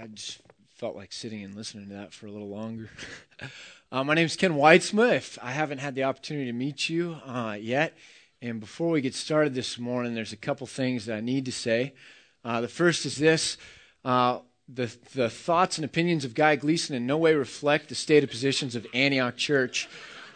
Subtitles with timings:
[0.00, 0.40] I just
[0.76, 2.88] felt like sitting and listening to that for a little longer.
[3.92, 5.38] uh, my name is Ken Weitzma.
[5.42, 7.98] I haven't had the opportunity to meet you uh, yet,
[8.40, 11.52] and before we get started this morning, there's a couple things that I need to
[11.52, 11.94] say.
[12.44, 13.58] Uh, the first is this
[14.04, 14.38] uh,
[14.68, 18.76] the, the thoughts and opinions of Guy Gleason in no way reflect the stated positions
[18.76, 19.88] of Antioch Church.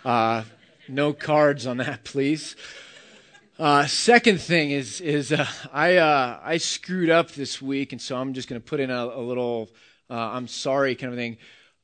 [0.05, 0.43] Uh,
[0.89, 2.57] no cards on that, please.
[3.59, 8.17] Uh, second thing is is uh, I uh, I screwed up this week, and so
[8.17, 9.69] I'm just going to put in a, a little
[10.09, 11.37] uh, I'm sorry kind of thing.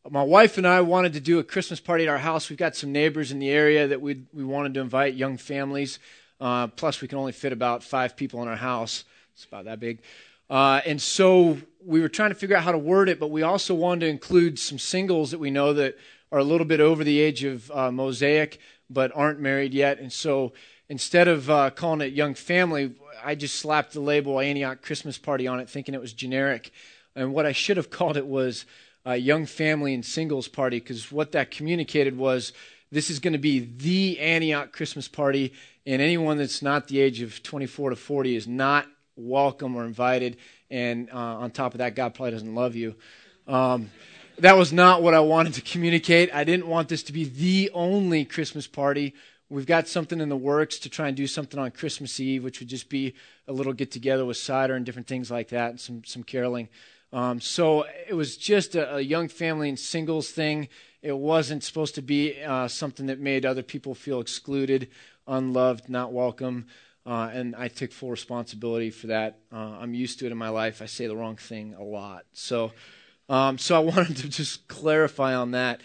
[0.08, 2.48] My wife and I wanted to do a Christmas party at our house.
[2.48, 5.98] We've got some neighbors in the area that we we wanted to invite, young families.
[6.40, 9.04] Uh, plus, we can only fit about five people in our house.
[9.34, 10.00] It's about that big.
[10.48, 13.42] Uh, and so we were trying to figure out how to word it, but we
[13.42, 15.98] also wanted to include some singles that we know that
[16.32, 19.98] are a little bit over the age of Mosaic, but aren't married yet.
[19.98, 20.54] And so
[20.88, 22.92] instead of uh, calling it Young Family,
[23.22, 26.70] I just slapped the label Antioch Christmas Party on it, thinking it was generic.
[27.14, 28.64] And what I should have called it was
[29.06, 32.52] uh, Young Family and Singles Party, because what that communicated was
[32.90, 35.52] this is going to be the Antioch Christmas Party,
[35.86, 40.36] and anyone that's not the age of 24 to 40 is not welcome or invited.
[40.70, 42.94] And uh, on top of that, God probably doesn't love you.
[43.46, 43.90] Um,
[44.38, 46.32] that was not what I wanted to communicate.
[46.32, 49.14] I didn't want this to be the only Christmas party
[49.50, 52.60] We've got something in the works to try and do something on Christmas Eve, which
[52.60, 53.14] would just be
[53.46, 56.68] a little get together with cider and different things like that, and some some caroling.
[57.12, 60.68] Um, so it was just a, a, young family and singles thing.
[61.00, 64.90] It wasn't supposed to be uh, something that made other people feel excluded,
[65.26, 66.66] unloved, not welcome.
[67.06, 69.38] Uh, and I took full responsibility for that.
[69.50, 70.82] Uh, I'm used to it in my life.
[70.82, 72.26] I say the wrong thing a lot.
[72.34, 72.72] So,
[73.30, 75.80] um, so I wanted to just clarify on that.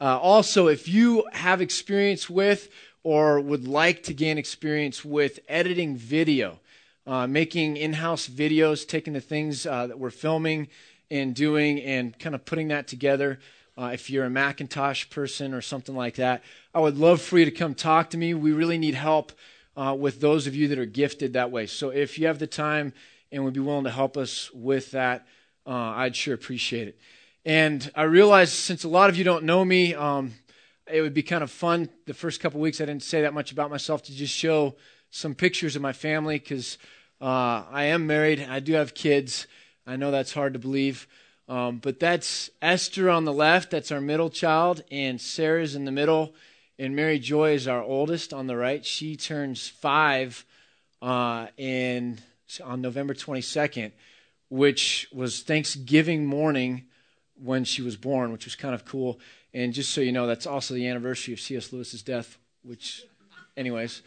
[0.00, 2.68] Uh, also, if you have experience with
[3.02, 6.60] or would like to gain experience with editing video,
[7.06, 10.68] uh, making in house videos, taking the things uh, that we're filming
[11.10, 13.38] and doing and kind of putting that together.
[13.78, 16.42] Uh, if you're a Macintosh person or something like that,
[16.74, 18.34] I would love for you to come talk to me.
[18.34, 19.32] We really need help
[19.76, 21.66] uh, with those of you that are gifted that way.
[21.66, 22.92] So if you have the time
[23.32, 25.26] and would be willing to help us with that,
[25.66, 26.98] uh, I'd sure appreciate it.
[27.44, 30.32] And I realize since a lot of you don't know me, um,
[30.92, 32.80] it would be kind of fun the first couple weeks.
[32.80, 34.76] I didn't say that much about myself to just show
[35.10, 36.78] some pictures of my family because
[37.20, 38.46] uh, I am married.
[38.48, 39.46] I do have kids.
[39.86, 41.06] I know that's hard to believe.
[41.48, 43.70] Um, but that's Esther on the left.
[43.70, 44.84] That's our middle child.
[44.90, 46.34] And Sarah's in the middle.
[46.78, 48.84] And Mary Joy is our oldest on the right.
[48.86, 50.44] She turns five
[51.02, 52.20] uh, in,
[52.62, 53.92] on November 22nd,
[54.48, 56.84] which was Thanksgiving morning
[57.34, 59.18] when she was born, which was kind of cool.
[59.52, 61.72] And just so you know, that's also the anniversary of C.S.
[61.72, 63.04] Lewis's death, which,
[63.56, 64.02] anyways.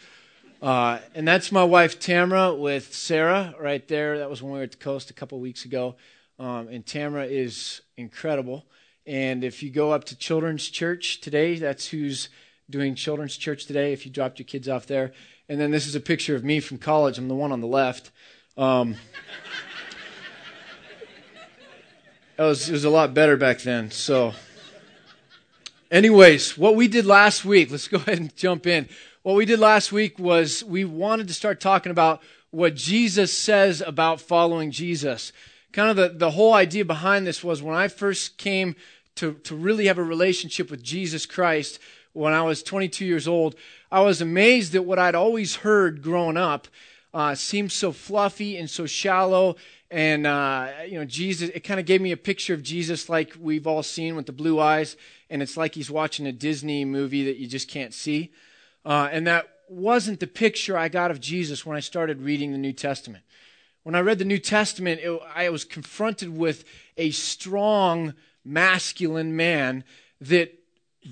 [0.62, 4.20] Uh, and that's my wife Tamra with Sarah right there.
[4.20, 5.96] That was when we were at the coast a couple weeks ago.
[6.40, 8.66] Um, and Tamra is incredible.
[9.06, 12.30] And if you go up to Children's Church today, that's who's
[12.70, 15.12] doing Children's Church today, if you dropped your kids off there.
[15.50, 17.18] And then this is a picture of me from college.
[17.18, 18.12] I'm the one on the left.
[18.58, 18.96] Um,
[22.38, 23.92] it, was, it was a lot better back then.
[23.92, 24.34] So.
[25.94, 28.90] Anyways, what we did last week, let's go ahead and jump in.
[29.22, 33.80] What we did last week was we wanted to start talking about what Jesus says
[33.80, 35.32] about following Jesus.
[35.72, 38.76] Kind of the, the whole idea behind this was when I first came
[39.18, 41.78] to, to really have a relationship with Jesus Christ
[42.14, 43.56] when I was 22 years old,
[43.92, 46.68] I was amazed that what I'd always heard growing up
[47.14, 49.58] uh, seemed so fluffy and so shallow.
[49.94, 53.36] And, uh, you know, Jesus, it kind of gave me a picture of Jesus like
[53.40, 54.98] we've all seen with the blue eyes
[55.30, 58.32] and it's like he's watching a Disney movie that you just can't see.
[58.84, 62.58] Uh, and that wasn't the picture I got of Jesus when I started reading the
[62.58, 63.24] New Testament.
[63.84, 66.66] When I read the New Testament, it, I was confronted with
[66.98, 69.84] a strong, masculine man
[70.20, 70.58] that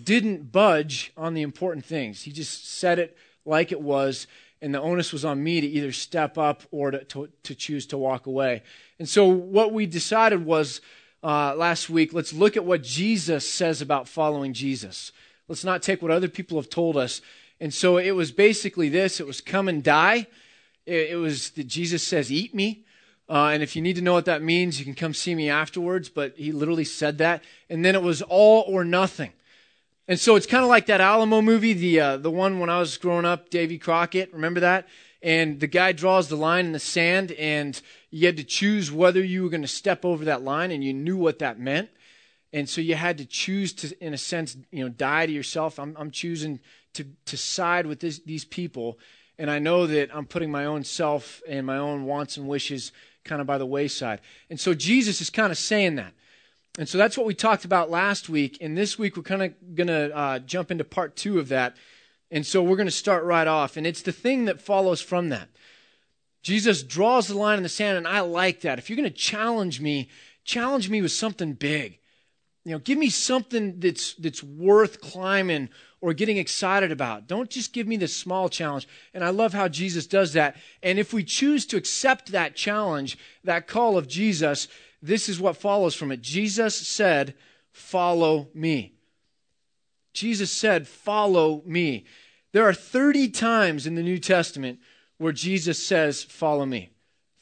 [0.04, 2.24] didn't budge on the important things.
[2.24, 3.16] He just said it
[3.46, 4.26] like it was,
[4.62, 7.86] and the onus was on me to either step up or to, to, to choose
[7.88, 8.62] to walk away.
[9.00, 10.82] And so what we decided was
[11.24, 15.12] uh, last week, let's look at what Jesus says about following Jesus.
[15.48, 17.22] Let's not take what other people have told us.
[17.60, 20.28] And so it was basically this it was come and die.
[20.86, 22.86] It, it was that Jesus says, Eat me.
[23.30, 25.50] Uh, and if you need to know what that means, you can come see me
[25.50, 26.10] afterwards.
[26.10, 27.44] But he literally said that.
[27.70, 29.32] And then it was all or nothing.
[30.08, 32.80] And so it's kind of like that Alamo movie, the uh, the one when I
[32.80, 34.34] was growing up, Davy Crockett.
[34.34, 34.88] Remember that?
[35.22, 39.24] And the guy draws the line in the sand, and you had to choose whether
[39.24, 41.90] you were going to step over that line, and you knew what that meant.
[42.54, 45.80] And so you had to choose to, in a sense, you know, die to yourself.
[45.80, 46.60] I'm, I'm choosing
[46.94, 49.00] to, to side with this, these people.
[49.38, 52.92] And I know that I'm putting my own self and my own wants and wishes
[53.24, 54.20] kind of by the wayside.
[54.50, 56.14] And so Jesus is kind of saying that.
[56.78, 58.58] And so that's what we talked about last week.
[58.62, 61.76] And this week we're kind of going to uh, jump into part two of that.
[62.30, 63.76] And so we're going to start right off.
[63.76, 65.50] And it's the thing that follows from that.
[66.44, 68.80] Jesus draws the line in the sand, and I like that.
[68.80, 70.10] If you're going to challenge me,
[70.44, 72.00] challenge me with something big.
[72.66, 75.70] You know, give me something that's that's worth climbing
[76.00, 77.28] or getting excited about.
[77.28, 78.88] Don't just give me this small challenge.
[79.14, 80.56] And I love how Jesus does that.
[80.82, 84.68] And if we choose to accept that challenge, that call of Jesus,
[85.02, 86.22] this is what follows from it.
[86.22, 87.36] Jesus said,
[87.72, 88.94] "Follow me."
[90.14, 92.06] Jesus said, "Follow me."
[92.52, 94.80] There are 30 times in the New Testament
[95.22, 96.90] where Jesus says, Follow me.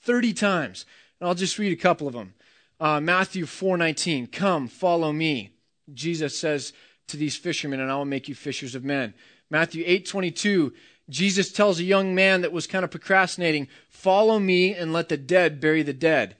[0.01, 0.85] 30 times.
[1.19, 2.33] And I'll just read a couple of them.
[2.79, 5.51] Uh, Matthew 4:19, "Come, follow me."
[5.93, 6.71] Jesus says
[7.07, 9.13] to these fishermen, "And I will make you fishers of men."
[9.49, 10.73] Matthew 8:22,
[11.09, 15.17] Jesus tells a young man that was kind of procrastinating, "Follow me and let the
[15.17, 16.37] dead bury the dead."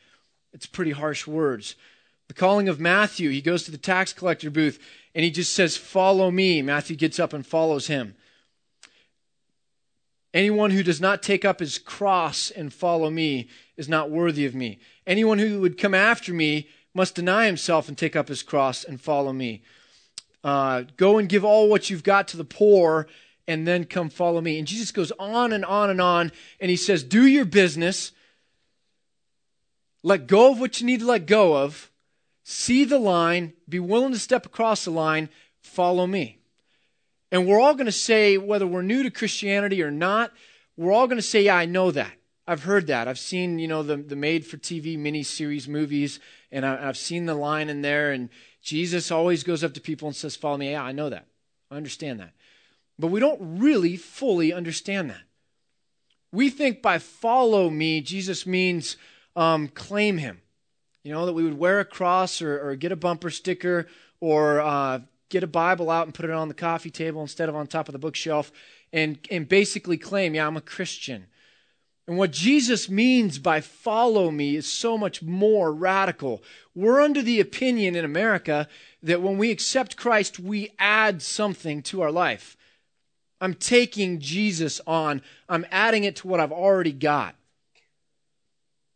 [0.54, 1.76] It's pretty harsh words.
[2.28, 4.80] The calling of Matthew, he goes to the tax collector booth
[5.16, 8.16] and he just says, "Follow me." Matthew gets up and follows him.
[10.34, 13.48] Anyone who does not take up his cross and follow me
[13.78, 14.78] is not worthy of me.
[15.08, 19.02] Anyone who would come after me must deny himself and take up his cross and
[19.02, 19.64] follow me.
[20.44, 23.08] Uh, go and give all what you've got to the poor
[23.48, 24.60] and then come follow me.
[24.60, 28.12] And Jesus goes on and on and on, and he says, Do your business.
[30.04, 31.92] Let go of what you need to let go of.
[32.44, 33.54] See the line.
[33.68, 35.30] Be willing to step across the line.
[35.62, 36.40] Follow me.
[37.32, 40.32] And we're all going to say, whether we're new to Christianity or not,
[40.78, 42.14] we're all going to say, yeah, I know that.
[42.48, 43.08] I've heard that.
[43.08, 46.20] I've seen, you know, the, the made for TV miniseries movies,
[46.52, 48.30] and I, have seen the line in there, and
[48.64, 50.72] Jesus always goes up to people and says, Follow me.
[50.72, 51.28] Yeah, I know that.
[51.70, 52.34] I understand that.
[52.98, 55.22] But we don't really fully understand that.
[56.32, 58.98] We think by follow me, Jesus means
[59.36, 60.42] um, claim him.
[61.04, 63.88] You know, that we would wear a cross or, or get a bumper sticker
[64.20, 65.00] or uh,
[65.30, 67.88] get a Bible out and put it on the coffee table instead of on top
[67.88, 68.52] of the bookshelf
[68.92, 71.28] and, and basically claim, yeah, I'm a Christian.
[72.08, 76.42] And what Jesus means by follow me is so much more radical.
[76.74, 78.68] We're under the opinion in America
[79.04, 82.58] that when we accept Christ, we add something to our life.
[83.40, 87.36] I'm taking Jesus on, I'm adding it to what I've already got.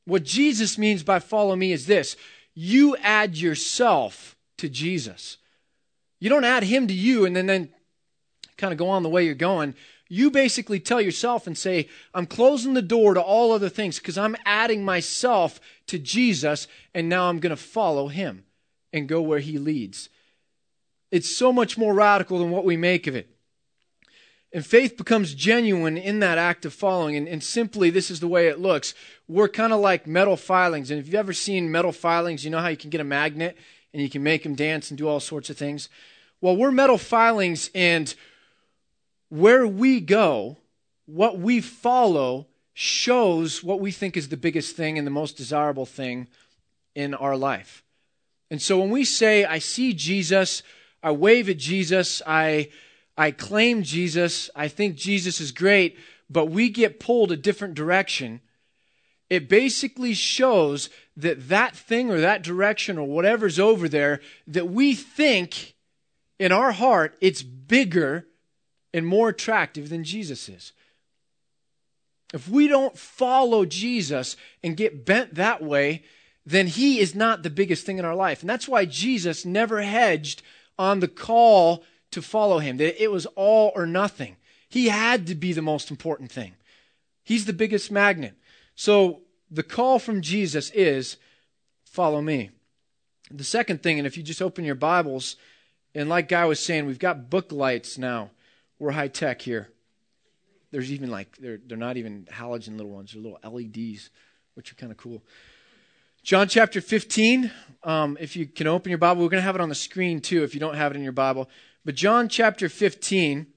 [0.05, 2.15] What Jesus means by follow me is this
[2.53, 5.37] you add yourself to Jesus.
[6.19, 7.69] You don't add him to you and then, then
[8.57, 9.75] kind of go on the way you're going.
[10.07, 14.17] You basically tell yourself and say, I'm closing the door to all other things because
[14.17, 18.45] I'm adding myself to Jesus and now I'm going to follow him
[18.91, 20.09] and go where he leads.
[21.09, 23.32] It's so much more radical than what we make of it.
[24.53, 27.15] And faith becomes genuine in that act of following.
[27.15, 28.93] And, and simply, this is the way it looks.
[29.27, 30.91] We're kind of like metal filings.
[30.91, 33.57] And if you've ever seen metal filings, you know how you can get a magnet
[33.93, 35.89] and you can make them dance and do all sorts of things.
[36.41, 38.13] Well, we're metal filings, and
[39.29, 40.57] where we go,
[41.05, 45.85] what we follow, shows what we think is the biggest thing and the most desirable
[45.85, 46.27] thing
[46.95, 47.83] in our life.
[48.51, 50.63] And so when we say, I see Jesus,
[51.01, 52.69] I wave at Jesus, I,
[53.17, 55.97] I claim Jesus, I think Jesus is great,
[56.29, 58.41] but we get pulled a different direction,
[59.29, 64.95] it basically shows that that thing or that direction or whatever's over there that we
[64.95, 65.75] think
[66.39, 68.27] in our heart, it's bigger
[68.93, 70.73] and more attractive than Jesus is.
[72.33, 76.03] If we don't follow Jesus and get bent that way,
[76.45, 78.41] then he is not the biggest thing in our life.
[78.41, 80.41] And that's why Jesus never hedged
[80.77, 81.83] on the call
[82.13, 84.37] to follow him, that it was all or nothing.
[84.69, 86.55] He had to be the most important thing.
[87.23, 88.35] He's the biggest magnet.
[88.75, 91.17] So the call from Jesus is
[91.83, 92.49] follow me.
[93.29, 95.35] The second thing, and if you just open your Bibles
[95.95, 98.31] and like Guy was saying, we've got book lights now.
[98.79, 99.69] We're high tech here.
[100.71, 104.09] There's even like, they're, they're not even halogen little ones, they're little LEDs,
[104.55, 105.21] which are kind of cool.
[106.23, 107.51] John chapter 15,
[107.83, 110.19] um, if you can open your Bible, we're going to have it on the screen
[110.19, 111.49] too if you don't have it in your Bible.
[111.85, 113.47] But John chapter 15,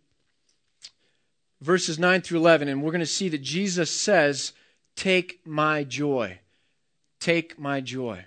[1.61, 4.52] verses 9 through 11, and we're going to see that Jesus says,
[4.97, 6.40] Take my joy.
[7.21, 8.25] Take my joy.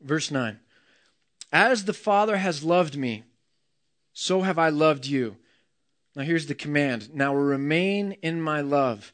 [0.00, 0.58] Verse 9.
[1.52, 3.24] As the Father has loved me,
[4.12, 5.36] so have I loved you.
[6.14, 7.14] Now here's the command.
[7.14, 9.12] Now remain in my love.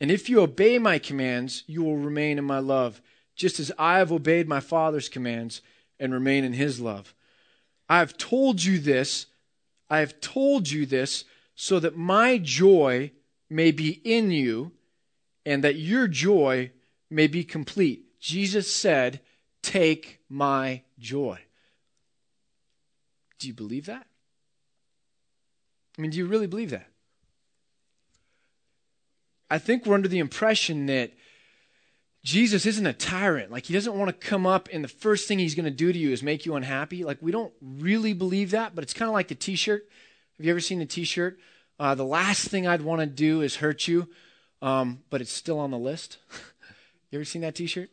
[0.00, 3.02] And if you obey my commands, you will remain in my love,
[3.36, 5.60] just as I have obeyed my Father's commands
[6.00, 7.14] and remain in his love.
[7.92, 9.26] I have told you this,
[9.90, 13.12] I have told you this, so that my joy
[13.50, 14.72] may be in you,
[15.44, 16.70] and that your joy
[17.10, 18.18] may be complete.
[18.18, 19.20] Jesus said,
[19.60, 21.38] Take my joy.
[23.38, 24.06] Do you believe that?
[25.98, 26.88] I mean, do you really believe that?
[29.50, 31.12] I think we're under the impression that
[32.24, 33.50] Jesus isn't a tyrant.
[33.50, 35.92] Like, he doesn't want to come up and the first thing he's going to do
[35.92, 37.04] to you is make you unhappy.
[37.04, 39.88] Like, we don't really believe that, but it's kind of like the t shirt.
[40.36, 41.38] Have you ever seen the t shirt?
[41.80, 44.08] Uh, the last thing I'd want to do is hurt you,
[44.60, 46.18] um, but it's still on the list.
[47.10, 47.90] you ever seen that t shirt?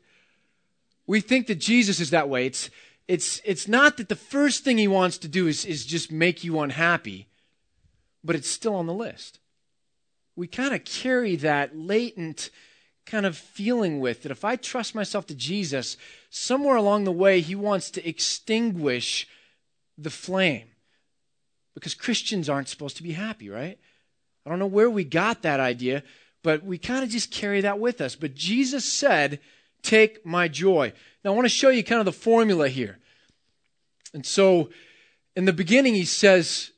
[1.08, 2.46] We think that Jesus is that way.
[2.46, 2.70] It's,
[3.08, 6.44] it's, it's not that the first thing he wants to do is, is just make
[6.44, 7.28] you unhappy,
[8.24, 9.40] but it's still on the list.
[10.36, 12.52] We kind of carry that latent
[13.10, 15.98] kind of feeling with that if I trust myself to Jesus,
[16.30, 19.28] somewhere along the way, he wants to extinguish
[19.98, 20.68] the flame.
[21.74, 23.80] Because Christians aren't supposed to be happy, right?
[24.46, 26.04] I don't know where we got that idea,
[26.44, 28.16] but we kind of just carry that with us.
[28.16, 29.40] But Jesus said,
[29.82, 30.92] Take my joy.
[31.24, 33.00] Now, I want to show you kind of the formula here.
[34.14, 34.72] And so,
[35.36, 36.72] in the beginning, he says,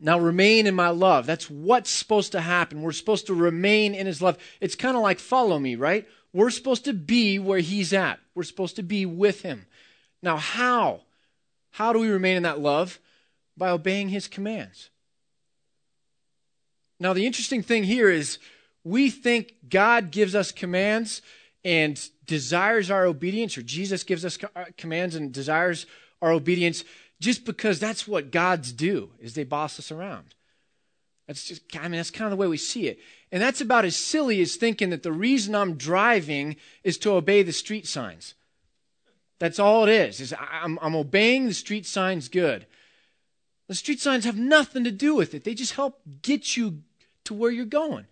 [0.00, 1.26] now remain in my love.
[1.26, 2.82] That's what's supposed to happen.
[2.82, 4.38] We're supposed to remain in his love.
[4.60, 6.06] It's kind of like follow me, right?
[6.32, 8.20] We're supposed to be where he's at.
[8.34, 9.66] We're supposed to be with him.
[10.22, 11.02] Now, how?
[11.70, 12.98] How do we remain in that love?
[13.56, 14.90] By obeying his commands.
[17.00, 18.38] Now, the interesting thing here is
[18.84, 21.22] we think God gives us commands
[21.64, 25.86] and desires our obedience, or Jesus gives us uh, commands and desires
[26.22, 26.84] our obedience
[27.20, 30.34] just because that's what gods do is they boss us around.
[31.26, 32.98] That's just I mean that's kind of the way we see it.
[33.32, 37.42] And that's about as silly as thinking that the reason I'm driving is to obey
[37.42, 38.34] the street signs.
[39.38, 40.20] That's all it is.
[40.20, 42.66] Is I'm, I'm obeying the street signs good.
[43.68, 45.44] The street signs have nothing to do with it.
[45.44, 46.82] They just help get you
[47.24, 48.06] to where you're going.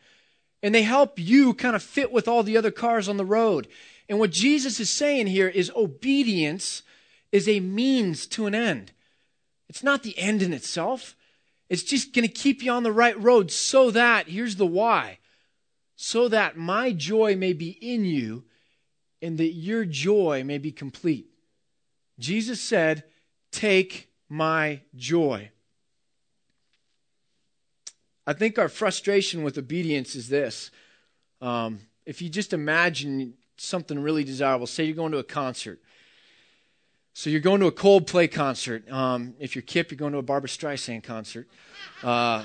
[0.63, 3.69] And they help you kind of fit with all the other cars on the road.
[4.09, 6.83] And what Jesus is saying here is obedience
[7.31, 8.93] is a means to an end.
[9.69, 11.17] It's not the end in itself.
[11.69, 15.19] It's just going to keep you on the right road so that, here's the why,
[15.97, 18.45] so that my joy may be in you
[19.23, 21.27] and that your joy may be complete.
[22.19, 23.05] Jesus said,
[23.51, 25.51] Take my joy.
[28.27, 30.71] I think our frustration with obedience is this.
[31.41, 35.81] Um, if you just imagine something really desirable, say you're going to a concert
[37.17, 38.91] so you're going to a Coldplay concert.
[38.91, 41.49] Um, if you're Kip, you're going to a Barbra Streisand concert.
[42.03, 42.45] Uh,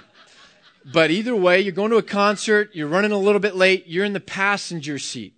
[0.85, 4.05] but either way, you're going to a concert, you're running a little bit late, you're
[4.05, 5.33] in the passenger seat.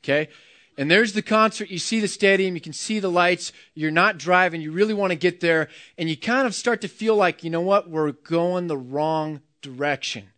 [0.00, 0.28] Okay?
[0.76, 4.18] And there's the concert, you see the stadium, you can see the lights, you're not
[4.18, 7.44] driving, you really want to get there, and you kind of start to feel like,
[7.44, 10.31] you know what, we're going the wrong direction.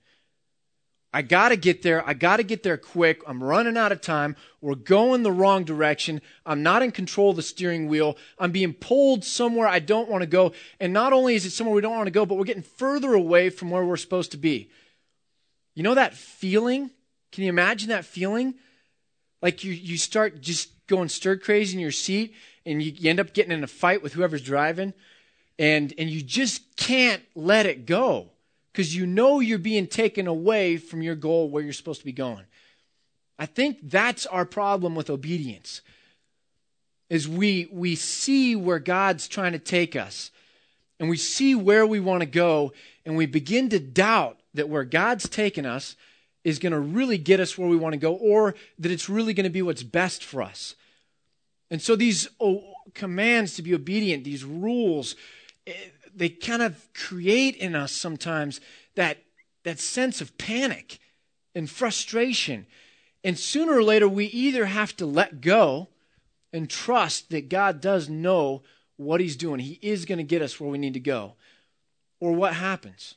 [1.14, 2.04] I got to get there.
[2.04, 3.22] I got to get there quick.
[3.24, 4.34] I'm running out of time.
[4.60, 6.20] We're going the wrong direction.
[6.44, 8.16] I'm not in control of the steering wheel.
[8.36, 10.52] I'm being pulled somewhere I don't want to go.
[10.80, 13.14] And not only is it somewhere we don't want to go, but we're getting further
[13.14, 14.72] away from where we're supposed to be.
[15.76, 16.90] You know that feeling?
[17.30, 18.54] Can you imagine that feeling?
[19.40, 22.34] Like you, you start just going stir crazy in your seat
[22.66, 24.92] and you, you end up getting in a fight with whoever's driving
[25.60, 28.30] and, and you just can't let it go
[28.74, 32.12] because you know you're being taken away from your goal where you're supposed to be
[32.12, 32.44] going.
[33.38, 35.80] I think that's our problem with obedience.
[37.08, 40.32] Is we we see where God's trying to take us
[40.98, 42.72] and we see where we want to go
[43.06, 45.94] and we begin to doubt that where God's taken us
[46.42, 49.34] is going to really get us where we want to go or that it's really
[49.34, 50.74] going to be what's best for us.
[51.70, 52.64] And so these oh,
[52.94, 55.14] commands to be obedient, these rules,
[55.66, 55.72] eh,
[56.14, 58.60] they kind of create in us sometimes
[58.94, 59.18] that,
[59.64, 60.98] that sense of panic
[61.54, 62.66] and frustration.
[63.22, 65.88] And sooner or later, we either have to let go
[66.52, 68.62] and trust that God does know
[68.96, 69.60] what He's doing.
[69.60, 71.34] He is going to get us where we need to go.
[72.20, 73.16] Or what happens?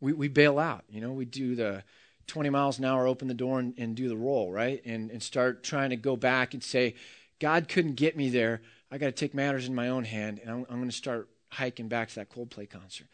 [0.00, 0.84] We, we bail out.
[0.90, 1.84] You know, we do the
[2.26, 4.82] 20 miles an hour, open the door and, and do the roll, right?
[4.84, 6.94] And, and start trying to go back and say,
[7.38, 8.62] God couldn't get me there.
[8.90, 11.28] I got to take matters in my own hand, and I'm, I'm going to start
[11.52, 13.06] hiking back to that Coldplay concert.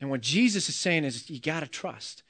[0.00, 2.22] And what Jesus is saying is, you got to trust.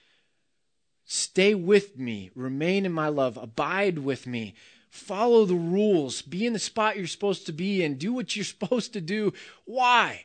[1.05, 4.55] Stay with me, remain in my love, abide with me,
[4.91, 8.45] follow the rules, be in the spot you're supposed to be in, do what you're
[8.57, 9.33] supposed to do.
[9.65, 10.25] Why?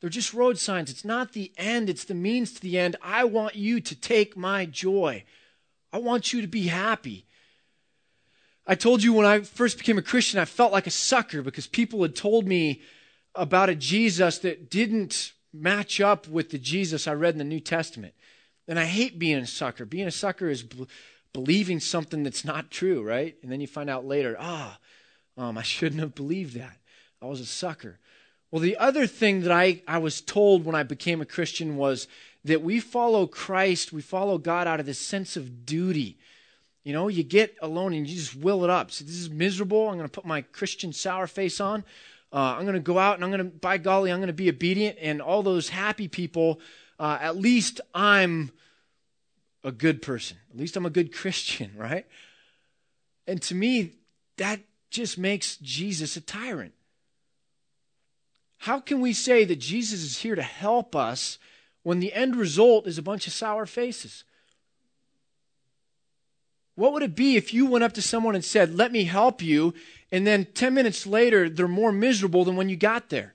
[0.00, 0.90] They're just road signs.
[0.90, 2.96] It's not the end, it's the means to the end.
[3.02, 5.24] I want you to take my joy.
[5.92, 7.26] I want you to be happy.
[8.66, 11.66] I told you when I first became a Christian, I felt like a sucker because
[11.66, 12.82] people had told me
[13.34, 17.60] about a Jesus that didn't match up with the Jesus I read in the New
[17.60, 18.14] Testament.
[18.68, 19.84] And I hate being a sucker.
[19.84, 20.64] Being a sucker is
[21.32, 23.36] believing something that's not true, right?
[23.42, 24.78] And then you find out later, ah,
[25.36, 26.76] um, I shouldn't have believed that.
[27.20, 27.98] I was a sucker.
[28.50, 32.08] Well, the other thing that I, I was told when I became a Christian was
[32.44, 36.18] that we follow Christ, we follow God out of this sense of duty.
[36.82, 38.90] You know, you get alone and you just will it up.
[38.90, 39.88] So this is miserable.
[39.88, 41.84] I'm going to put my Christian sour face on.
[42.32, 44.32] Uh, I'm going to go out and I'm going to, by golly, I'm going to
[44.32, 44.98] be obedient.
[45.00, 46.60] And all those happy people,
[46.98, 48.52] uh, at least I'm
[49.64, 50.36] a good person.
[50.50, 52.06] At least I'm a good Christian, right?
[53.26, 53.94] And to me,
[54.36, 54.60] that
[54.90, 56.72] just makes Jesus a tyrant.
[58.58, 61.38] How can we say that Jesus is here to help us
[61.82, 64.24] when the end result is a bunch of sour faces?
[66.74, 69.42] What would it be if you went up to someone and said, Let me help
[69.42, 69.74] you,
[70.12, 73.34] and then 10 minutes later, they're more miserable than when you got there?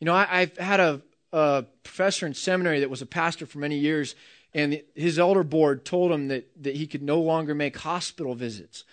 [0.00, 3.58] You know, I, have had a, a professor in seminary that was a pastor for
[3.58, 4.14] many years,
[4.52, 8.84] and his elder board told him that, that he could no longer make hospital visits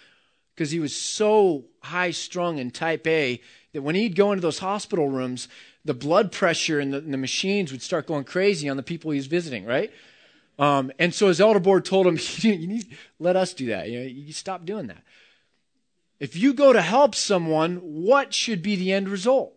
[0.55, 3.41] because he was so high strung and type A
[3.73, 5.47] that when he'd go into those hospital rooms,
[5.83, 9.11] the blood pressure and the, and the machines would start going crazy on the people
[9.11, 9.91] he was visiting, right?
[10.59, 13.89] Um, and so his elder board told him, you need let us do that.
[13.89, 15.03] You, know, you stop doing that.
[16.23, 19.55] If you go to help someone, what should be the end result?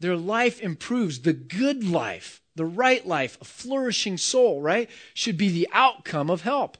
[0.00, 1.20] Their life improves.
[1.20, 6.40] The good life, the right life, a flourishing soul, right, should be the outcome of
[6.40, 6.76] help.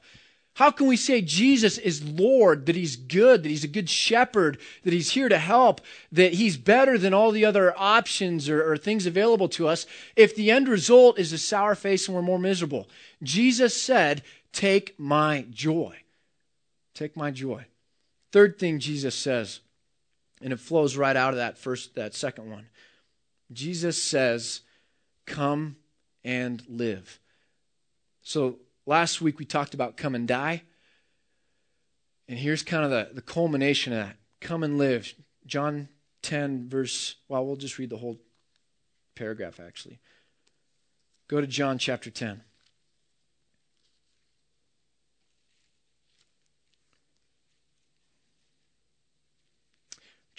[0.55, 4.59] How can we say Jesus is Lord, that He's good, that He's a good shepherd,
[4.83, 5.79] that He's here to help,
[6.11, 9.85] that He's better than all the other options or, or, things available to us
[10.17, 12.89] if the end result is a sour face and we're more miserable?
[13.23, 15.99] Jesus said, Take my joy.
[16.99, 17.65] Take my joy.
[18.31, 19.61] Third thing Jesus says,
[20.41, 22.67] and it flows right out of that first, that second one.
[23.51, 24.61] Jesus says,
[25.25, 25.77] Come
[26.23, 27.19] and live.
[28.21, 30.63] So Last week we talked about come and die.
[32.27, 35.13] And here's kind of the, the culmination of that come and live.
[35.45, 35.89] John
[36.23, 38.17] 10, verse, well, we'll just read the whole
[39.13, 39.99] paragraph actually.
[41.27, 42.41] Go to John chapter 10.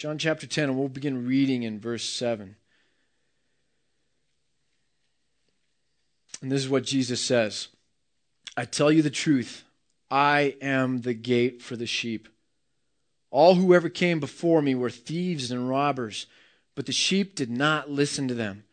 [0.01, 2.55] John chapter 10, and we'll begin reading in verse 7.
[6.41, 7.67] And this is what Jesus says.
[8.57, 9.63] I tell you the truth,
[10.09, 12.27] I am the gate for the sheep.
[13.29, 16.25] All who ever came before me were thieves and robbers,
[16.73, 18.63] but the sheep did not listen to them.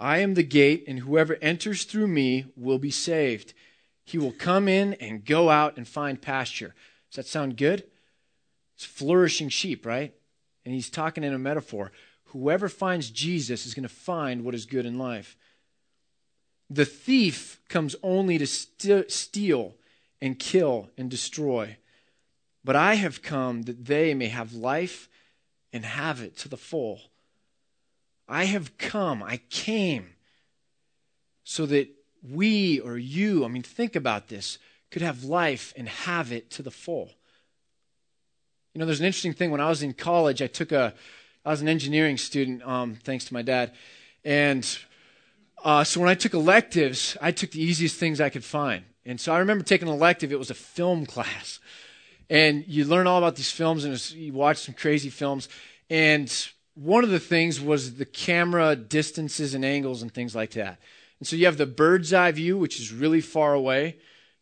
[0.00, 3.54] I am the gate, and whoever enters through me will be saved.
[4.04, 6.74] He will come in and go out and find pasture.
[7.12, 7.84] Does that sound good?
[8.74, 10.12] It's flourishing sheep, right?
[10.64, 11.92] And he's talking in a metaphor.
[12.26, 15.36] Whoever finds Jesus is going to find what is good in life.
[16.68, 19.74] The thief comes only to st- steal
[20.20, 21.76] and kill and destroy.
[22.64, 25.08] But I have come that they may have life
[25.72, 27.00] and have it to the full.
[28.28, 30.10] I have come, I came,
[31.42, 31.88] so that
[32.22, 34.58] we or you, I mean, think about this,
[34.90, 37.10] could have life and have it to the full.
[38.74, 39.50] You know, there's an interesting thing.
[39.50, 40.94] When I was in college, I took a,
[41.44, 43.72] I was an engineering student, um, thanks to my dad,
[44.24, 44.66] and
[45.62, 48.84] uh, so when I took electives, I took the easiest things I could find.
[49.04, 51.58] And so I remember taking an elective, it was a film class.
[52.28, 55.48] And you learn all about these films and you watch some crazy films.
[55.88, 56.32] And
[56.74, 60.78] one of the things was the camera distances and angles and things like that.
[61.18, 63.96] And so you have the bird's eye view, which is really far away.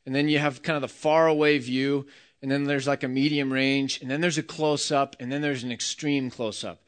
[0.05, 2.07] And then you have kind of the far away view.
[2.41, 4.01] And then there's like a medium range.
[4.01, 5.17] And then there's a close up.
[5.19, 6.81] And then there's an extreme close up.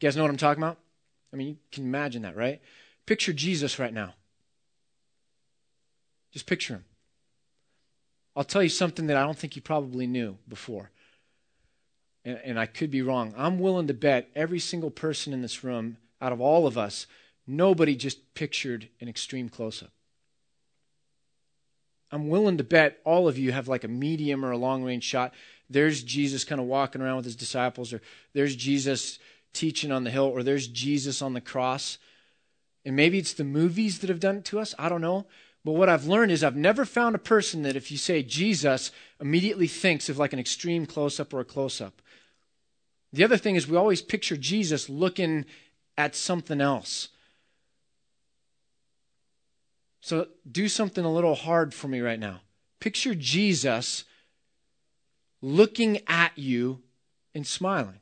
[0.00, 0.78] You guys know what I'm talking about?
[1.32, 2.60] I mean, you can imagine that, right?
[3.06, 4.14] Picture Jesus right now.
[6.32, 6.84] Just picture him.
[8.34, 10.90] I'll tell you something that I don't think you probably knew before.
[12.24, 13.34] And, and, I could be wrong.
[13.36, 17.06] I'm willing to bet every single person in this room, out of all of us,
[17.46, 19.90] nobody just pictured an extreme close up.
[22.12, 25.04] I'm willing to bet all of you have like a medium or a long range
[25.04, 25.32] shot.
[25.70, 28.02] There's Jesus kind of walking around with his disciples, or
[28.34, 29.18] there's Jesus
[29.54, 31.96] teaching on the hill, or there's Jesus on the cross.
[32.84, 34.74] And maybe it's the movies that have done it to us.
[34.78, 35.26] I don't know.
[35.64, 38.90] But what I've learned is I've never found a person that if you say Jesus
[39.20, 42.02] immediately thinks of like an extreme close up or a close up.
[43.12, 45.44] The other thing is we always picture Jesus looking
[45.96, 47.08] at something else.
[50.02, 52.40] So do something a little hard for me right now.
[52.80, 54.04] Picture Jesus
[55.40, 56.82] looking at you
[57.34, 58.00] and smiling.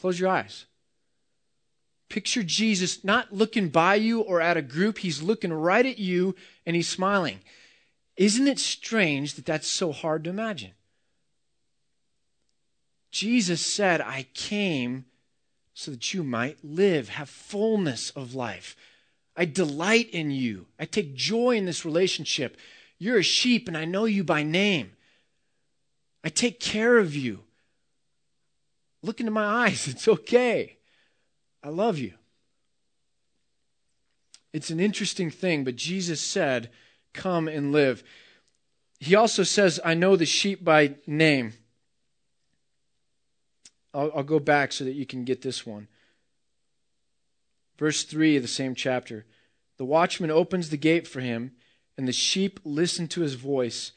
[0.00, 0.66] Close your eyes.
[2.08, 6.34] Picture Jesus not looking by you or at a group, he's looking right at you
[6.66, 7.40] and he's smiling.
[8.16, 10.72] Isn't it strange that that's so hard to imagine?
[13.12, 15.04] Jesus said, I came
[15.74, 18.76] so that you might live, have fullness of life.
[19.36, 20.66] I delight in you.
[20.78, 22.56] I take joy in this relationship.
[22.98, 24.92] You're a sheep, and I know you by name.
[26.22, 27.40] I take care of you.
[29.02, 29.88] Look into my eyes.
[29.88, 30.76] It's okay.
[31.62, 32.14] I love you.
[34.52, 36.70] It's an interesting thing, but Jesus said,
[37.12, 38.02] Come and live.
[39.00, 41.52] He also says, I know the sheep by name.
[43.92, 45.88] I'll, I'll go back so that you can get this one.
[47.78, 49.24] Verse 3 of the same chapter
[49.76, 51.52] The watchman opens the gate for him,
[51.96, 53.92] and the sheep listen to his voice.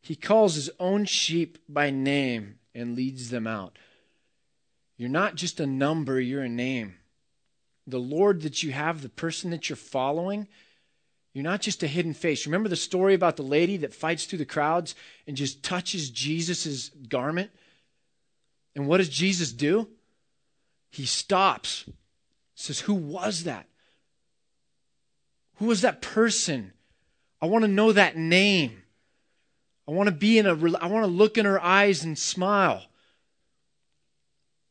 [0.00, 3.78] He calls his own sheep by name and leads them out.
[4.96, 6.96] You're not just a number, you're a name.
[7.86, 10.48] The Lord that you have, the person that you're following,
[11.32, 12.46] you're not just a hidden face.
[12.46, 14.94] Remember the story about the lady that fights through the crowds
[15.26, 17.50] and just touches Jesus' garment?
[18.76, 19.88] And what does Jesus do?
[20.90, 21.86] He stops
[22.64, 23.66] says, Who was that?
[25.56, 26.72] Who was that person?
[27.40, 28.82] I want to know that name.
[29.86, 32.84] I want to be in a, I want to look in her eyes and smile.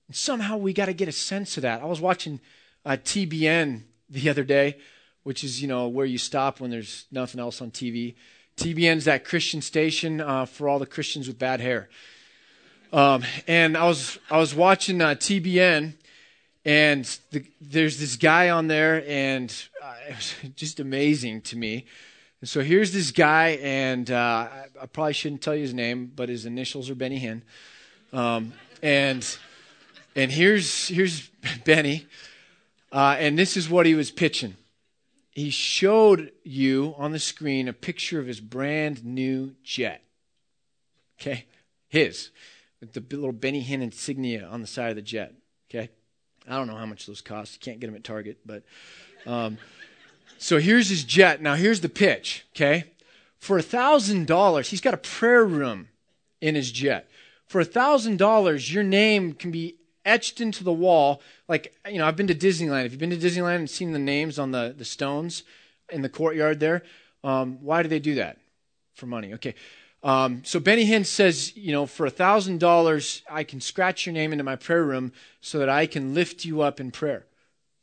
[0.08, 1.82] And somehow we got to get a sense of that.
[1.82, 2.40] I was watching
[2.84, 4.78] uh, TBN the other day,
[5.22, 8.16] which is, you know, where you stop when there's nothing else on TV.
[8.58, 11.90] TBN's that Christian station uh, for all the Christians with bad hair.
[12.92, 15.94] Um, and I was, I was watching uh, TBN
[16.66, 21.86] and the, there's this guy on there, and uh, it was just amazing to me.
[22.42, 26.12] And so here's this guy, and uh, I, I, probably shouldn't tell you his name,
[26.14, 27.42] but his initials are Benny Hinn.
[28.18, 29.26] Um, and
[30.16, 31.30] and here's here's
[31.66, 32.08] Benny,
[32.92, 34.56] uh, and this is what he was pitching.
[35.32, 40.04] He showed you on the screen a picture of his brand new jet.
[41.20, 41.46] Okay,
[41.88, 42.30] his
[42.80, 45.34] with the little Benny Hinn insignia on the side of the jet.
[45.70, 45.90] Okay.
[46.48, 47.54] I don't know how much those cost.
[47.54, 48.64] You can't get them at Target, but
[49.26, 49.58] um,
[50.38, 51.42] so here's his jet.
[51.42, 52.46] Now here's the pitch.
[52.56, 52.86] Okay,
[53.40, 55.90] for a thousand dollars, he's got a prayer room
[56.42, 57.10] in his jet.
[57.48, 59.76] For a thousand dollars, your name can be
[60.06, 61.22] etched into the wall.
[61.48, 62.84] Like you know, I've been to Disneyland.
[62.84, 65.44] Have you've been to Disneyland and seen the names on the the stones
[65.90, 66.84] in the courtyard there?
[67.24, 68.38] Um, why do they do that?
[68.96, 69.34] For money.
[69.34, 69.56] Okay.
[70.04, 74.14] Um, so Benny Hinn says, you know, for a thousand dollars, I can scratch your
[74.14, 77.26] name into my prayer room so that I can lift you up in prayer.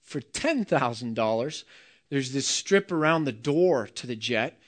[0.03, 1.65] For ten thousand dollars,
[2.11, 4.61] there's this strip around the door to the jet,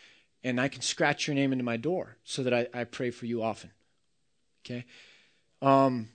[0.42, 3.26] and I can scratch your name into my door so that I, I pray for
[3.26, 3.70] you often.
[4.64, 4.86] Okay.
[5.60, 6.08] Um,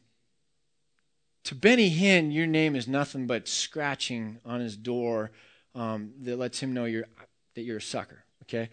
[1.43, 5.31] to Benny Hinn, your name is nothing but scratching on his door
[5.75, 7.05] um, that lets him know you're
[7.53, 8.23] that you're a sucker.
[8.43, 8.69] Okay.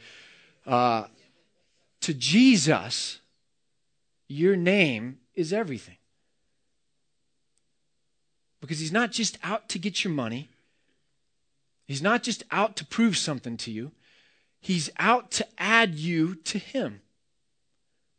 [0.66, 1.04] Uh,
[2.04, 3.20] to Jesus,
[4.28, 5.96] your name is everything.
[8.60, 10.50] Because he's not just out to get your money,
[11.86, 13.90] he's not just out to prove something to you,
[14.60, 17.00] he's out to add you to him.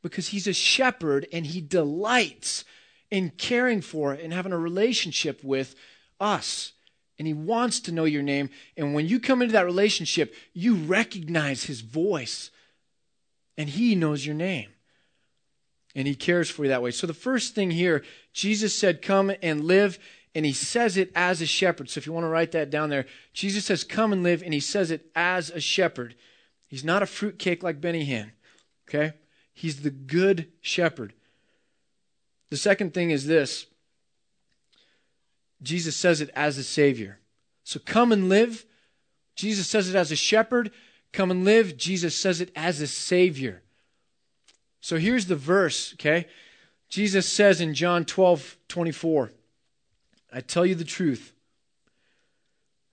[0.01, 2.65] Because he's a shepherd and he delights
[3.11, 5.75] in caring for and having a relationship with
[6.19, 6.73] us.
[7.19, 8.49] And he wants to know your name.
[8.75, 12.49] And when you come into that relationship, you recognize his voice
[13.57, 14.69] and He knows your name.
[15.95, 16.91] And He cares for you that way.
[16.91, 19.99] So the first thing here, Jesus said, Come and live.
[20.33, 21.89] And He says it as a shepherd.
[21.89, 24.43] So if you want to write that down there, Jesus says, Come and live.
[24.43, 26.15] And He says it as a shepherd.
[26.67, 28.31] He's not a fruitcake like Benny Hinn.
[28.87, 29.13] Okay?
[29.53, 31.13] He's the good shepherd.
[32.49, 33.67] The second thing is this
[35.61, 37.19] Jesus says it as a Savior.
[37.63, 38.65] So come and live.
[39.35, 40.71] Jesus says it as a shepherd
[41.15, 41.77] come and live.
[41.77, 43.61] Jesus says it as a Savior.
[44.81, 46.27] So here's the verse, okay?
[46.89, 49.31] Jesus says in John 12, 24,
[50.31, 51.33] I tell you the truth.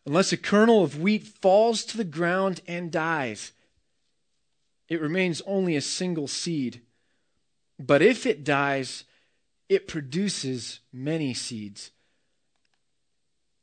[0.06, 3.52] Unless a kernel of wheat falls to the ground and dies,
[4.88, 6.80] it remains only a single seed.
[7.78, 9.04] But if it dies,
[9.68, 11.90] it produces many seeds.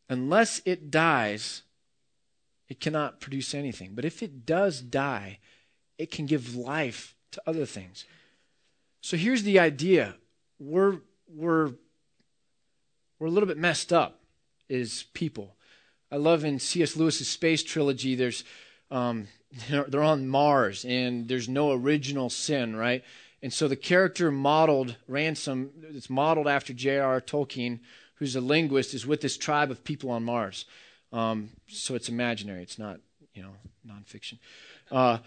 [0.10, 1.63] Unless it dies,
[2.69, 3.91] it cannot produce anything.
[3.95, 5.39] But if it does die,
[5.97, 8.05] it can give life to other things.
[9.01, 10.15] So here's the idea.
[10.60, 11.71] We're we're
[13.17, 14.21] we're a little bit messed up
[14.69, 15.55] as people.
[16.12, 16.95] I love in C.S.
[16.95, 18.15] Lewis's space trilogy.
[18.15, 18.43] There's
[18.91, 19.27] um,
[19.69, 23.03] they're on Mars and there's no original sin, right?
[23.41, 27.21] And so the character modeled Ransom, it's modeled after J.R.R.
[27.21, 27.79] Tolkien,
[28.15, 30.65] who's a linguist, is with this tribe of people on Mars.
[31.12, 32.62] Um, so it's imaginary.
[32.62, 33.00] It's not,
[33.34, 33.56] you know,
[33.88, 34.39] nonfiction.
[34.91, 35.19] Uh,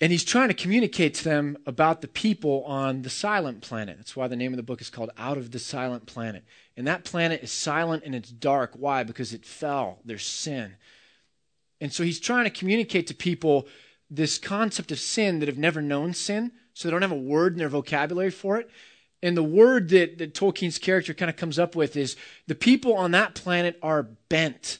[0.00, 3.96] And he's trying to communicate to them about the people on the silent planet.
[3.96, 6.44] That's why the name of the book is called Out of the Silent Planet.
[6.76, 8.72] And that planet is silent and it's dark.
[8.74, 9.04] Why?
[9.04, 10.00] Because it fell.
[10.04, 10.76] There's sin.
[11.80, 13.66] And so he's trying to communicate to people
[14.10, 17.52] this concept of sin that have never known sin, so they don't have a word
[17.52, 18.68] in their vocabulary for it.
[19.22, 22.94] And the word that, that Tolkien's character kind of comes up with is the people
[22.94, 24.78] on that planet are bent.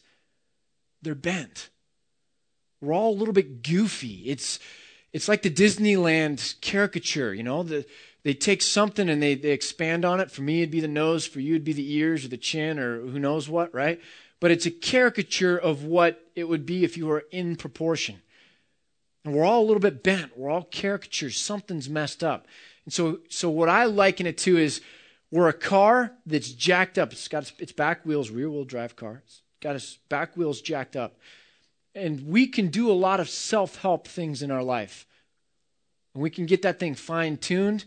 [1.03, 1.71] They're bent.
[2.81, 4.25] We're all a little bit goofy.
[4.27, 4.59] It's
[5.15, 7.87] it's like the Disneyland caricature, you know, the,
[8.25, 10.31] they take something and they, they expand on it.
[10.31, 11.25] For me, it'd be the nose.
[11.25, 14.01] For you, it'd be the ears or the chin or who knows what, right?
[14.41, 18.23] But it's a caricature of what it would be if you were in proportion.
[19.25, 20.37] And we're all a little bit bent.
[20.37, 21.41] We're all caricatures.
[21.41, 22.47] Something's messed up.
[22.85, 24.81] And so, so what I liken it to is
[25.31, 27.13] we're a car that's jacked up.
[27.13, 29.23] It's got its back wheels, rear wheel drive car.
[29.25, 31.17] It's got its back wheels jacked up.
[31.95, 35.07] And we can do a lot of self help things in our life.
[36.15, 37.85] And we can get that thing fine tuned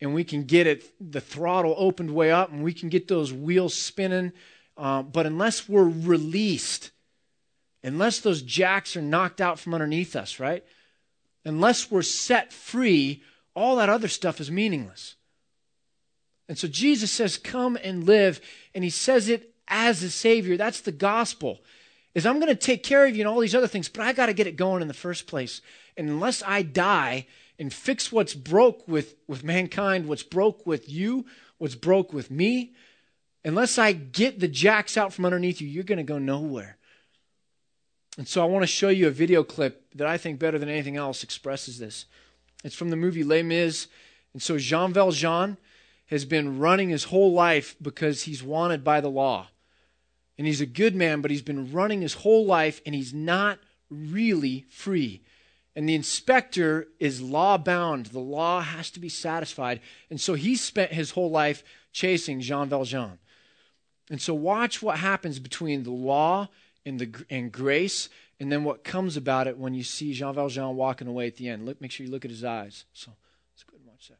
[0.00, 3.32] and we can get it, the throttle opened way up and we can get those
[3.32, 4.32] wheels spinning.
[4.76, 6.90] Uh, but unless we're released,
[7.82, 10.64] unless those jacks are knocked out from underneath us, right?
[11.44, 13.22] Unless we're set free,
[13.56, 15.16] all that other stuff is meaningless.
[16.48, 18.40] And so Jesus says, Come and live.
[18.74, 20.56] And he says it as a Savior.
[20.56, 21.58] That's the gospel
[22.16, 24.14] is I'm going to take care of you and all these other things, but I
[24.14, 25.60] got to get it going in the first place.
[25.98, 27.26] And unless I die
[27.58, 31.26] and fix what's broke with, with mankind, what's broke with you,
[31.58, 32.72] what's broke with me,
[33.44, 36.78] unless I get the jacks out from underneath you, you're going to go nowhere.
[38.16, 40.70] And so I want to show you a video clip that I think better than
[40.70, 42.06] anything else expresses this.
[42.64, 43.88] It's from the movie Les Mis.
[44.32, 45.56] And so Jean Valjean
[46.06, 49.48] has been running his whole life because he's wanted by the law
[50.38, 53.58] and he's a good man, but he's been running his whole life and he's not
[53.90, 55.22] really free.
[55.74, 58.06] And the inspector is law bound.
[58.06, 59.80] The law has to be satisfied.
[60.10, 63.18] And so he spent his whole life chasing Jean Valjean.
[64.10, 66.48] And so watch what happens between the law
[66.84, 68.08] and, the, and grace,
[68.38, 71.48] and then what comes about it when you see Jean Valjean walking away at the
[71.48, 71.64] end.
[71.64, 72.84] Look, make sure you look at his eyes.
[72.92, 73.12] So
[73.52, 74.18] let's go ahead and watch that.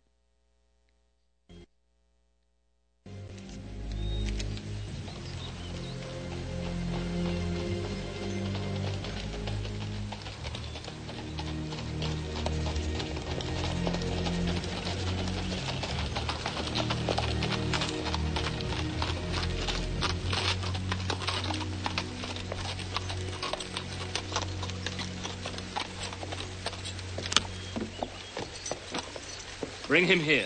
[29.97, 30.45] Bring him here.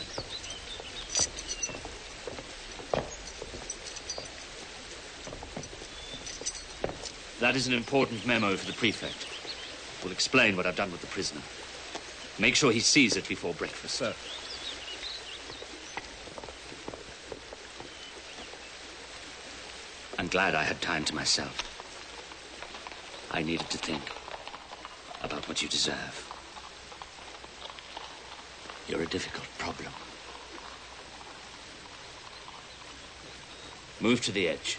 [7.41, 9.27] That is an important memo for the prefect.
[10.05, 11.41] We'll explain what I've done with the prisoner.
[12.39, 13.97] Make sure he sees it before breakfast.
[13.97, 14.15] Sir.
[20.17, 21.67] I'm glad I had time to myself.
[23.33, 24.13] I needed to think
[25.25, 26.30] about what you deserve.
[28.91, 29.93] You're a difficult problem.
[34.01, 34.79] Move to the edge.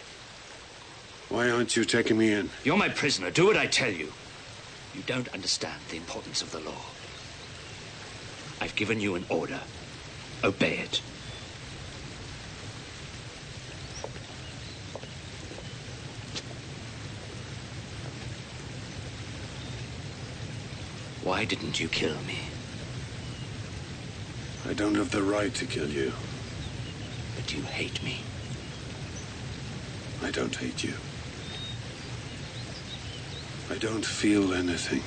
[1.30, 2.50] Why aren't you taking me in?
[2.62, 3.30] You're my prisoner.
[3.30, 4.12] Do what I tell you.
[4.94, 6.82] You don't understand the importance of the law.
[8.60, 9.60] I've given you an order.
[10.44, 11.00] Obey it.
[21.24, 22.51] Why didn't you kill me?
[24.64, 26.12] I don't have the right to kill you.
[27.34, 28.20] But you hate me.
[30.22, 30.94] I don't hate you.
[33.68, 35.02] I don't feel anything.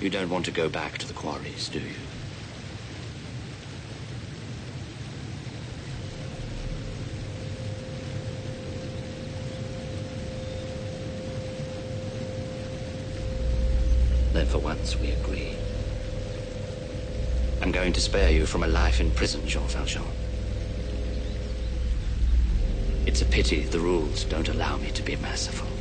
[0.00, 1.94] You don't want to go back to the quarries, do you?
[14.32, 15.67] Then for once we agree.
[17.60, 20.04] I'm going to spare you from a life in prison, Jean Valjean.
[23.06, 25.77] It's a pity the rules don't allow me to be merciful.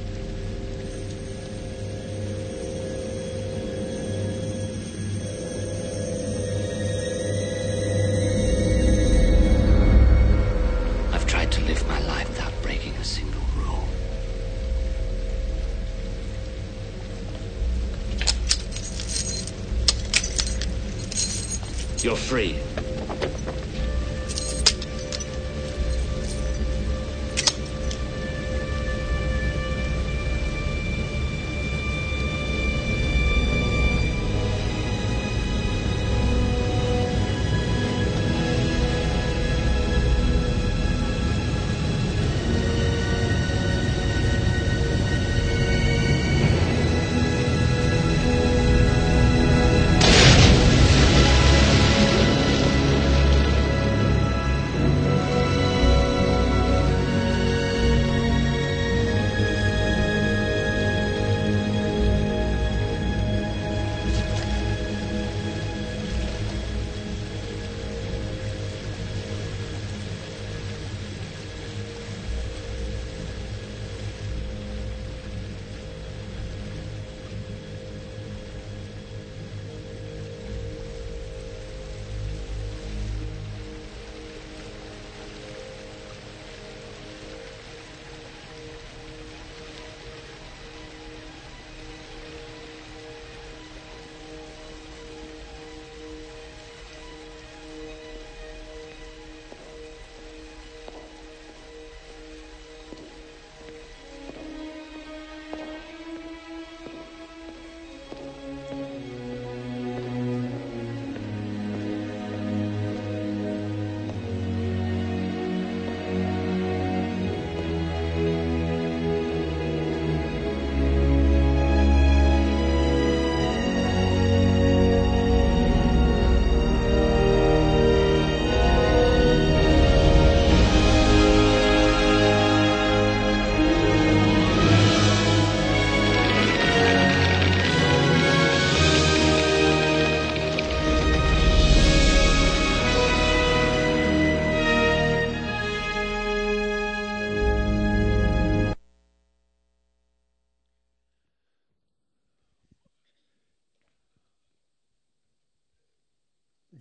[22.27, 22.86] Free.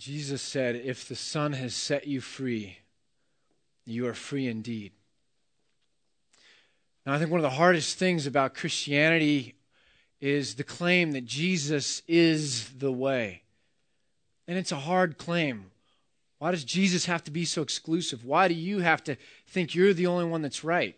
[0.06, 2.78] Jesus said, If the Son has set you free,
[3.84, 4.92] you are free indeed.
[7.04, 9.56] Now, I think one of the hardest things about Christianity
[10.20, 13.42] is the claim that Jesus is the way.
[14.46, 15.72] And it's a hard claim.
[16.38, 18.24] Why does Jesus have to be so exclusive?
[18.24, 19.16] Why do you have to
[19.48, 20.96] think you're the only one that's right?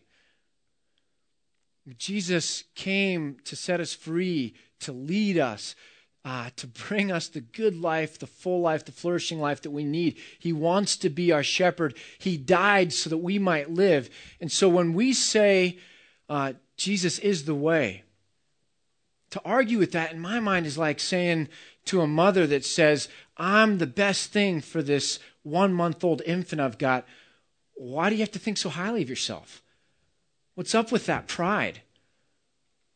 [1.97, 5.75] Jesus came to set us free, to lead us,
[6.25, 9.85] uh, to bring us the good life, the full life, the flourishing life that we
[9.85, 10.19] need.
[10.39, 11.97] He wants to be our shepherd.
[12.19, 14.11] He died so that we might live.
[14.41, 15.79] And so when we say
[16.29, 18.03] uh, Jesus is the way,
[19.31, 21.49] to argue with that in my mind is like saying
[21.87, 26.61] to a mother that says, I'm the best thing for this one month old infant
[26.61, 27.07] I've got.
[27.75, 29.63] Why do you have to think so highly of yourself?
[30.55, 31.83] What's up with that pride?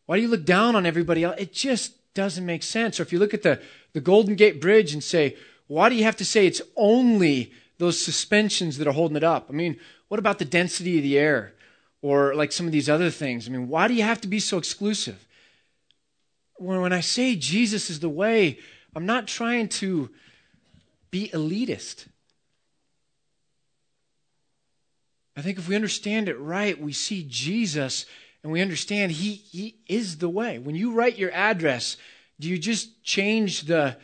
[0.06, 1.36] Why do you look down on everybody else?
[1.38, 2.98] It just doesn't make sense.
[2.98, 3.60] Or if you look at the,
[3.92, 8.02] the Golden Gate Bridge and say, why do you have to say it's only those
[8.02, 9.46] suspensions that are holding it up?
[9.48, 9.76] I mean,
[10.08, 11.54] what about the density of the air?
[12.02, 13.48] Or like some of these other things?
[13.48, 15.26] I mean, why do you have to be so exclusive?
[16.56, 18.58] When, when I say Jesus is the way,
[18.94, 20.10] I'm not trying to
[21.10, 22.06] be elitist.
[25.36, 28.04] I think if we understand it right, we see Jesus
[28.42, 30.58] and we understand he, he is the way.
[30.58, 31.96] When you write your address,
[32.40, 33.96] do you just change the,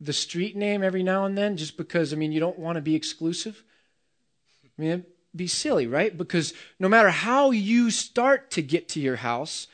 [0.00, 2.82] the street name every now and then just because, I mean, you don't want to
[2.82, 3.62] be exclusive?
[4.64, 6.16] I mean, be silly, right?
[6.16, 9.66] Because no matter how you start to get to your house,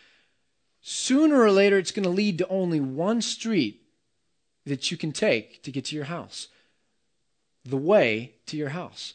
[0.80, 3.82] sooner or later it's going to lead to only one street
[4.66, 6.48] that you can take to get to your house
[7.64, 9.14] the way to your house.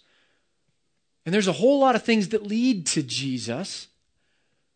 [1.26, 3.88] And there's a whole lot of things that lead to Jesus.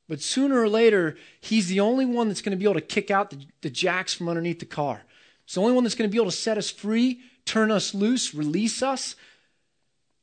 [0.08, 3.12] But sooner or later, he's the only one that's going to be able to kick
[3.12, 5.04] out the, the jacks from underneath the car.
[5.46, 7.94] He's the only one that's going to be able to set us free, turn us
[7.94, 9.16] loose, release us,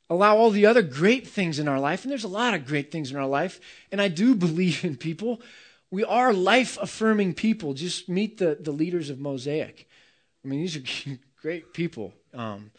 [0.09, 2.03] allow all the other great things in our life.
[2.03, 3.59] And there's a lot of great things in our life.
[3.91, 5.41] And I do believe in people.
[5.91, 7.73] We are life affirming people.
[7.75, 9.87] Just meet the, the leaders of Mosaic.
[10.43, 12.11] I mean, these are great people.
[12.33, 12.71] Um,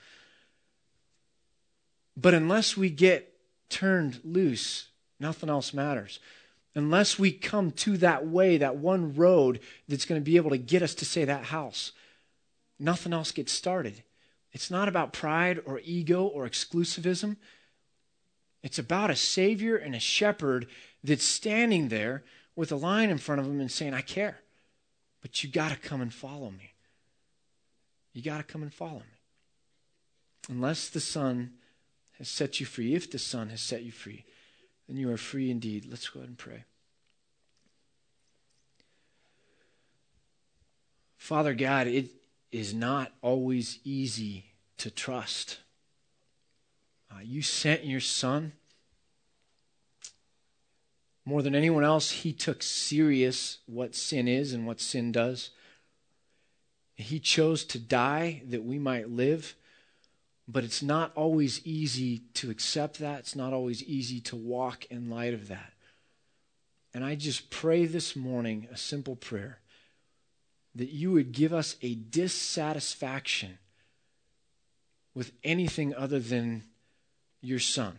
[2.16, 3.32] but unless we get
[3.68, 4.88] turned loose,
[5.20, 6.18] nothing else matters
[6.76, 10.58] unless we come to that way, that one road that's going to be able to
[10.58, 11.92] get us to say that house,
[12.78, 14.04] nothing else gets started.
[14.52, 17.38] It's not about pride or ego or exclusivism.
[18.62, 20.66] It's about a Savior and a shepherd
[21.02, 22.24] that's standing there
[22.54, 24.40] with a line in front of him and saying, I care,
[25.22, 26.74] but you got to come and follow me.
[28.12, 29.20] You got to come and follow me.
[30.48, 31.52] Unless the Son
[32.18, 34.24] has set you free, if the Son has set you free,
[34.88, 35.86] then you are free indeed.
[35.88, 36.64] Let's go ahead and pray.
[41.16, 42.10] Father God, it
[42.52, 45.58] is not always easy to trust.
[47.10, 48.52] Uh, you sent your Son.
[51.24, 55.50] More than anyone else, he took serious what sin is and what sin does.
[56.94, 59.56] He chose to die that we might live.
[60.48, 63.20] But it's not always easy to accept that.
[63.20, 65.72] It's not always easy to walk in light of that.
[66.94, 69.58] And I just pray this morning a simple prayer
[70.74, 73.58] that you would give us a dissatisfaction
[75.14, 76.62] with anything other than
[77.40, 77.98] your Son.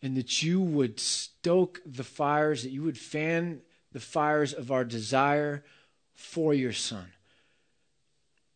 [0.00, 3.60] And that you would stoke the fires, that you would fan
[3.92, 5.64] the fires of our desire
[6.14, 7.12] for your Son.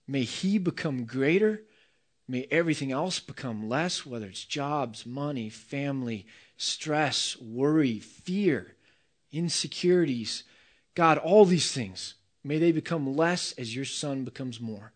[0.06, 1.62] May he become greater.
[2.28, 6.26] May everything else become less, whether it's jobs, money, family,
[6.56, 8.74] stress, worry, fear,
[9.32, 10.44] insecurities.
[10.94, 14.92] God, all these things, may they become less as your Son becomes more.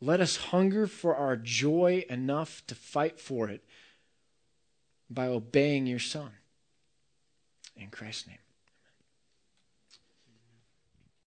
[0.00, 3.64] Let us hunger for our joy enough to fight for it
[5.08, 6.30] by obeying your Son.
[7.76, 8.41] In Christ's name.